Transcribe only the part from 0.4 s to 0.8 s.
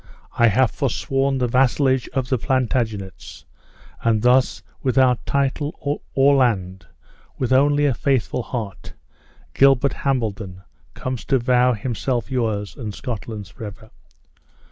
have